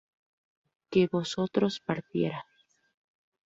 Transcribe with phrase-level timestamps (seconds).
[0.91, 2.59] que vosotros partierais